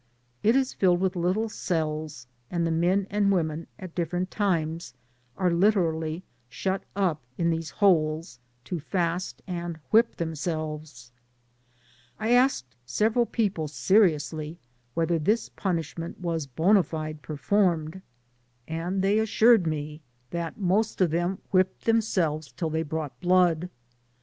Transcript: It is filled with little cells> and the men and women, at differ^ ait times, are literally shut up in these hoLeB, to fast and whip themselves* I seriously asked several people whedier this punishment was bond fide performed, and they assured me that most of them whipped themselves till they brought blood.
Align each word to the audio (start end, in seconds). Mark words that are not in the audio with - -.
It 0.41 0.55
is 0.55 0.73
filled 0.73 0.99
with 0.99 1.15
little 1.15 1.47
cells> 1.47 2.25
and 2.49 2.65
the 2.65 2.71
men 2.71 3.05
and 3.11 3.31
women, 3.31 3.67
at 3.77 3.93
differ^ 3.93 4.23
ait 4.23 4.31
times, 4.31 4.95
are 5.37 5.51
literally 5.51 6.23
shut 6.49 6.83
up 6.95 7.21
in 7.37 7.51
these 7.51 7.71
hoLeB, 7.73 8.39
to 8.63 8.79
fast 8.79 9.43
and 9.45 9.77
whip 9.91 10.15
themselves* 10.15 11.11
I 12.19 12.29
seriously 12.29 12.35
asked 12.37 12.75
several 12.83 13.25
people 13.27 13.67
whedier 13.67 15.23
this 15.23 15.49
punishment 15.49 16.19
was 16.19 16.47
bond 16.47 16.83
fide 16.87 17.21
performed, 17.21 18.01
and 18.67 19.03
they 19.03 19.19
assured 19.19 19.67
me 19.67 20.01
that 20.31 20.57
most 20.57 20.99
of 20.99 21.11
them 21.11 21.37
whipped 21.51 21.85
themselves 21.85 22.51
till 22.53 22.71
they 22.71 22.81
brought 22.81 23.19
blood. 23.19 23.69